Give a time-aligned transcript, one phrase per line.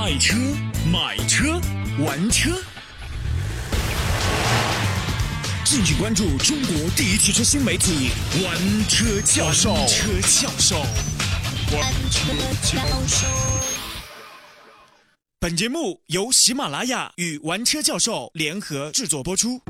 [0.00, 0.36] 爱车、
[0.92, 1.60] 买车、
[1.98, 2.50] 玩车，
[5.64, 8.10] 敬请关注中国第一汽车新媒体
[8.44, 8.56] “玩
[8.88, 9.74] 车教授”。
[9.74, 10.78] 玩车教授，
[11.76, 12.32] 玩车
[12.62, 12.78] 教
[13.08, 13.26] 授。
[15.40, 19.60] 本节目由喜马拉雅与玩车教授联合制作播出。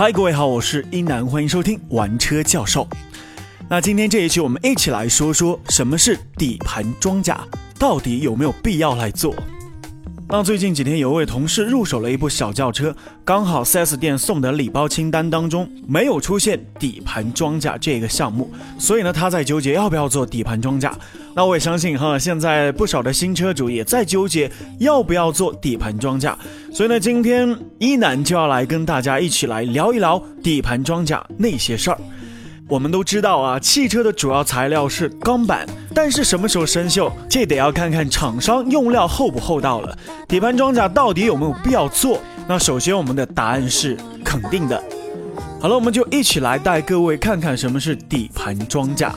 [0.00, 2.88] 嗨，各位好，我是一南，欢迎收听玩车教授。
[3.68, 7.46] 那今天这一期，我们一起来说说什么是底盘装甲，
[7.78, 9.34] 到底有没有必要来做？
[10.32, 12.94] 那最近几天，有位同事入手了一部小轿车，
[13.24, 18.48] 刚好 4S 店送的礼包清单当中没有出现底盘装甲这个项目，
[18.78, 20.96] 所以呢，他在纠结要不要做底盘装甲。
[21.34, 24.48] 那我也相信哈，现在不少的新车主也在纠结
[24.78, 26.38] 要不要做底盘装甲。
[26.72, 31.98] 所以呢，今天一楠就要来跟大家一起来聊一聊底盘装甲那些事儿。
[32.68, 35.66] 我们都知道啊，汽车的主要材料是钢板，
[36.02, 39.98] 但是什么时候生锈，这得要看看厂商用料厚不厚道了。
[40.26, 42.18] 底盘装甲到底有没有必要做？
[42.48, 44.82] 那首先我们的答案是肯定的。
[45.60, 49.14] 好了，我们就一起来带各位看看什么是底盘装甲。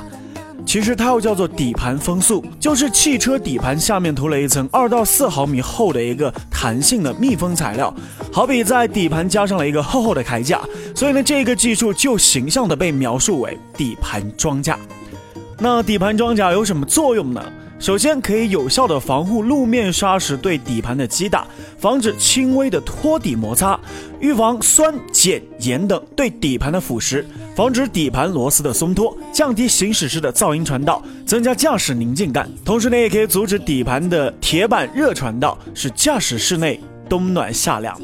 [0.65, 7.95] 其实它又叫做底盘风速，就是汽车底盘下面涂了一层二到四毫米厚的一个弹性的密封材料，
[8.29, 10.59] 好比在底盘加上了一个厚厚的铠甲，
[10.93, 14.77] 所以呢，这个技术就形象的被描述为底盘装甲。
[15.59, 17.43] 那底盘装甲有什么作用呢？
[17.79, 21.45] 首先可以有效的防护路面砂石对底盘的击打，
[21.77, 23.77] 防止轻微的托底摩擦，
[24.21, 32.49] 预防酸碱盐等对底盘的腐蚀，防止底盘螺丝的松脱，降低行驶时的噪音传导，增加驾驶宁静感。
[32.63, 36.79] 同时呢，也可以阻止底盘的铁板热传导，使驾驶室内
[37.09, 37.99] 冬暖夏凉。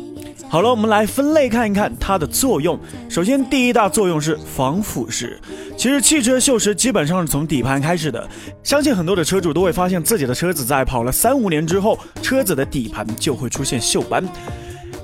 [0.52, 2.78] 好了，我们来分类看一看它的作用。
[3.08, 5.38] 首先，第一大作用是防腐蚀。
[5.78, 8.28] 其实汽车锈蚀基本上是从底盘开始的，
[8.64, 14.24] 相信很多的车主都会发现自己的车子在跑了三五年之后，车子的底盘就会出现锈斑。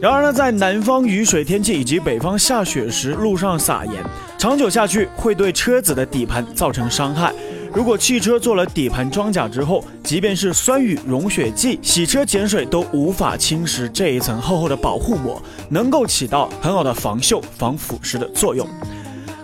[0.02, 4.03] 然而呢，在南方雨水天气以及北方下雪时，路上撒盐，
[4.40, 7.31] 长久下去会对车子的底盘造成伤害。
[7.75, 18.66] 如果汽车做了底盘装甲之后，即便是酸雨融雪剂、洗车碱水都无法侵蚀这一层厚厚的保护膜，能够起到很好的防锈、防腐蚀的作用。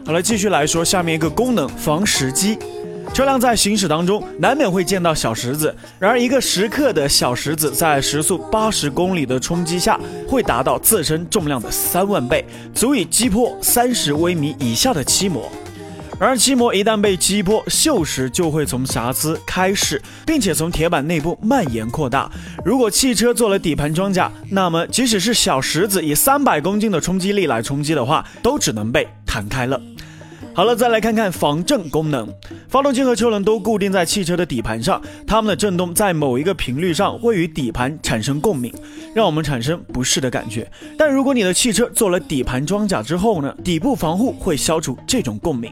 [0.05, 2.57] 好了，继续来说下面一个功能——防石击。
[3.13, 15.51] 车辆在行驶当中难免会见到小石子，然而一个十克的小石子在时速八十公里的冲击下，会达到自身重量的三万倍，足以击破三十微米以下的漆膜。
[16.23, 22.31] 而，漆膜一旦被击破，锈蚀就会从瑕疵开始，并且从铁板内部蔓延扩大。
[22.63, 29.81] 如果汽车做了底盘装甲，那么即使是小石子以三百公斤的冲击力来冲击的话，都只能被弹开了。
[30.53, 32.27] 好了，再来看看防震功能。
[32.67, 38.73] 发动机和车轮都固定在汽车的底盘上，它们的震动在某一个频率上会与底盘产生共鸣，
[39.13, 40.69] 让我们产生不适的感觉。
[40.97, 43.55] 但如果你的汽车做了底盘装甲之后呢？
[43.63, 45.71] 底部防护会消除这种共鸣。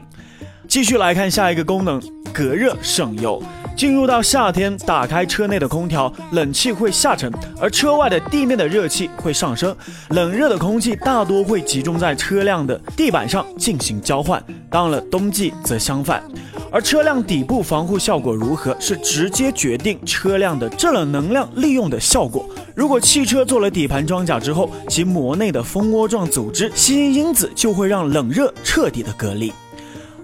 [0.66, 2.00] 继续来看下一个功能，
[2.32, 3.42] 隔热省油。
[3.80, 9.74] 进入到夏天，打开车内的空调，冷气会下沉，而车外的地面的热气会上升，
[10.10, 14.44] 冷热的空气大多会集中在车辆的地板上进行交换。
[14.70, 16.22] 到了冬季则相反。
[16.70, 22.46] 而车辆底部防护效果如何，是直接决定车辆的制冷能量利用的效果。
[22.76, 29.50] 如果汽车做了底盘装甲之后，其膜内的蜂窝状组织吸引因子就会让冷热彻底的隔离。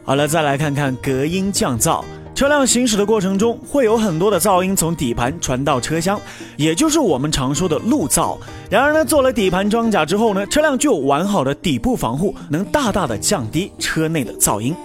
[0.05, 2.05] 好了，再来看看隔音降噪。
[2.37, 6.21] 车辆行驶的过程中，会有很多的噪音从底盘传到车厢，
[6.59, 8.37] 也就是我们常说的路噪。
[8.69, 14.77] 然而呢，做了底盘装甲之后呢，车辆具有完好的底部防护，能大大的降低车内的噪音。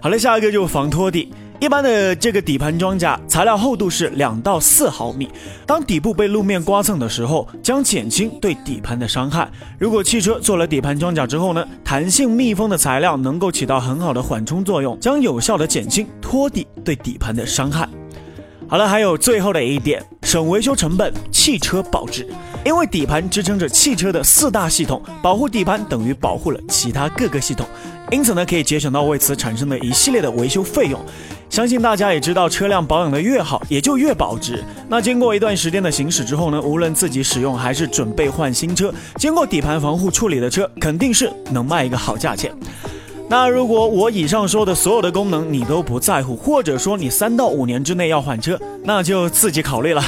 [0.00, 1.30] 好了，下一个就是防拖地。
[1.60, 5.28] 一般的这个底盘装甲材料厚度是两到四毫米，
[5.66, 9.50] 当底部被路面刮蹭的时候，将减轻对底盘的伤害。
[9.76, 17.88] 如果汽车做了底盘装甲之后呢，弹性密封的材料能够起到很好的缓冲作用，将有效的减轻拖地对底盘的伤害。
[18.68, 22.24] 好了，还有最后的一点，省维修成本，汽车保值。
[22.68, 27.66] 因为底盘支撑着汽车的四大系统，保护底盘等于保护了其他各个系统，
[28.10, 31.00] 因此呢，可以节省到为此产生的一系列的维修费用。
[31.48, 34.62] 相信大家也知道，车辆保养的越好，也就越保值。
[34.86, 42.52] 那经过一段时间的行驶之后呢，无论自己使用还是准备换新车，经过底盘防护处理的车，肯定是能卖一个好价钱。
[43.30, 50.04] 那如果我以上说的所有的功能你都不在乎，或者说你三到五年之内要换车，那就自己考虑了。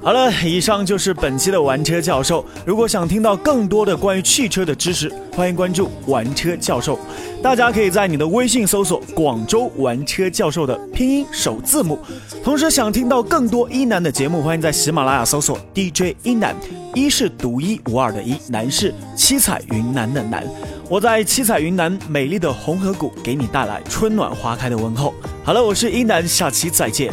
[0.00, 2.44] 好了，以上就是本期的玩车教授。
[2.64, 6.98] 如果想听到更多的关于汽车的知识，欢迎关注玩车教授。
[7.42, 11.98] 大家可以在你的微信搜索“广州玩车教授”的拼音首字母。
[12.42, 16.54] 同时，想听到更多一男的节目，欢迎在喜马拉雅搜索 DJ 一男。
[16.94, 20.42] 一是独一无二的一，南是七彩云南的南。
[20.88, 25.12] 我在七彩云南美丽的红河谷，给你带来春暖花开的问候。
[25.44, 27.12] 好了，我是一男，下期再见。